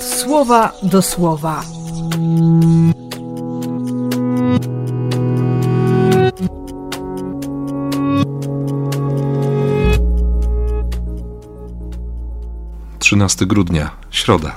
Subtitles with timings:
[0.00, 1.64] słowa do słowa.
[12.98, 14.56] Trzynasty grudnia, środa.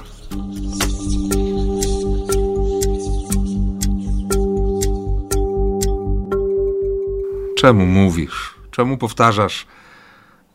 [7.57, 8.55] Czemu mówisz?
[8.71, 9.65] Czemu powtarzasz?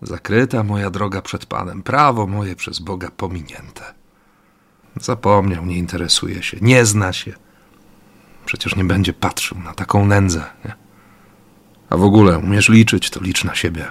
[0.02, 3.99] Zakryta moja droga przed Panem, prawo moje przez Boga pominięte.
[4.96, 7.32] Zapomniał, nie interesuje się, nie zna się.
[8.44, 10.44] Przecież nie będzie patrzył na taką nędzę.
[10.64, 10.74] Nie?
[11.90, 13.86] A w ogóle umiesz liczyć, to licz na siebie.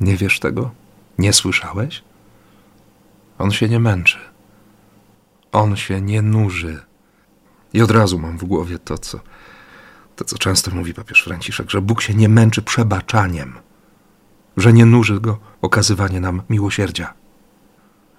[0.00, 0.70] Nie wiesz tego?
[1.18, 2.04] Nie słyszałeś?
[3.38, 4.18] On się nie męczy.
[5.52, 6.82] On się nie nuży.
[7.72, 9.20] I od razu mam w głowie to, co,
[10.16, 13.58] to, co często mówi papież Franciszek, że Bóg się nie męczy przebaczaniem,
[14.56, 17.14] że nie nuży go okazywanie nam miłosierdzia.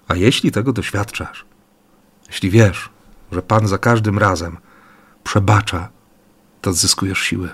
[0.08, 1.46] A jeśli tego doświadczasz,
[2.28, 2.90] jeśli wiesz,
[3.32, 4.58] że Pan za każdym razem
[5.24, 5.90] przebacza,
[6.62, 7.50] to zyskujesz siły.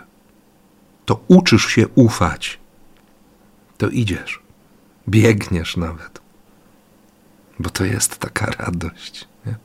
[1.06, 2.60] To uczysz się ufać.
[3.78, 4.42] To idziesz,
[5.10, 6.22] biegniesz nawet.
[7.60, 9.28] Bo to jest taka radość.
[9.46, 9.56] Nie?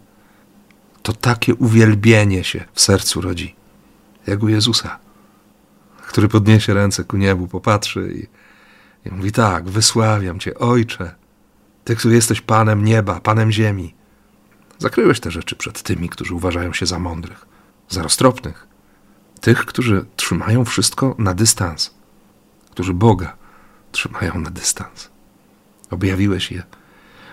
[1.02, 3.56] To takie uwielbienie się w sercu rodzi,
[4.26, 4.98] jak u Jezusa,
[6.06, 11.14] który podniesie ręce ku niebu, popatrzy i, i mówi: Tak, wysławiam Cię, Ojcze,
[11.84, 13.94] Ty, który jesteś Panem nieba, Panem ziemi.
[14.78, 17.46] Zakryłeś te rzeczy przed tymi, którzy uważają się za mądrych,
[17.88, 18.66] za roztropnych,
[19.40, 21.94] tych, którzy trzymają wszystko na dystans,
[22.70, 23.36] którzy Boga
[23.92, 25.08] trzymają na dystans.
[25.90, 26.62] Objawiłeś je,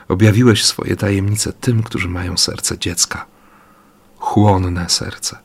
[0.07, 3.25] objawiłeś swoje tajemnice tym, którzy mają serce dziecka,
[4.17, 5.38] chłonne serce.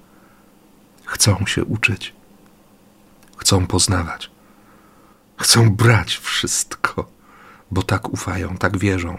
[1.04, 2.14] Chcą się uczyć,
[3.36, 4.30] chcą poznawać,
[5.36, 7.10] chcą brać wszystko,
[7.70, 9.18] bo tak ufają, tak wierzą,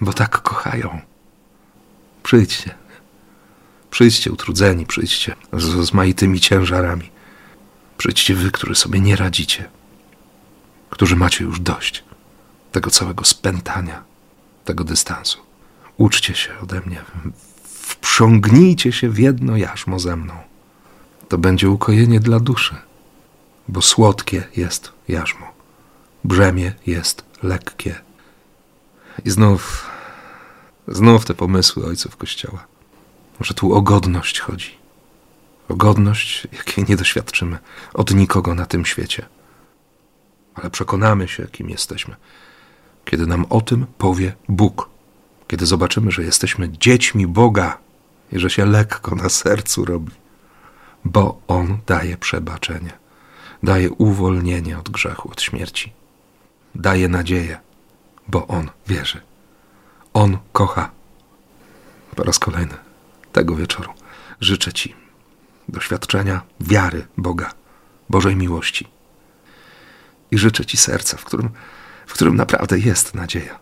[0.00, 1.00] bo tak kochają.
[2.26, 2.74] Przyjdźcie.
[3.90, 7.10] Przyjdźcie utrudzeni, przyjdźcie z rozmaitymi ciężarami.
[7.98, 9.68] Przyjdźcie wy, którzy sobie nie radzicie,
[10.90, 12.04] którzy macie już dość
[12.72, 14.02] tego całego spętania,
[14.64, 15.38] tego dystansu.
[15.96, 17.04] Uczcie się ode mnie,
[17.64, 20.34] wprzągnijcie się w jedno jarzmo ze mną.
[21.28, 22.76] To będzie ukojenie dla duszy,
[23.68, 25.46] bo słodkie jest jarzmo,
[26.24, 28.00] brzemię jest lekkie.
[29.24, 29.95] I znów
[30.88, 32.66] Znów te pomysły ojców Kościoła,
[33.40, 34.70] że tu o godność chodzi.
[35.68, 37.58] O godność, jakiej nie doświadczymy
[37.94, 39.26] od nikogo na tym świecie.
[40.54, 42.16] Ale przekonamy się, kim jesteśmy,
[43.04, 44.88] kiedy nam o tym powie Bóg,
[45.48, 47.78] kiedy zobaczymy, że jesteśmy dziećmi Boga
[48.32, 50.12] i że się lekko na sercu robi,
[51.04, 52.92] bo On daje przebaczenie,
[53.62, 55.92] daje uwolnienie od grzechu, od śmierci,
[56.74, 57.60] daje nadzieję,
[58.28, 59.20] bo On wierzy.
[60.16, 60.90] On kocha.
[62.16, 62.74] Po raz kolejny
[63.32, 63.92] tego wieczoru
[64.40, 64.94] życzę Ci
[65.68, 67.52] doświadczenia wiary Boga,
[68.10, 68.88] Bożej miłości.
[70.30, 71.50] I życzę Ci serca, w którym,
[72.06, 73.58] w którym naprawdę jest nadzieja.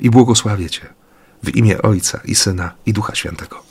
[0.00, 0.94] I błogosławię Cię
[1.42, 3.62] w imię Ojca i Syna i Ducha Świętego.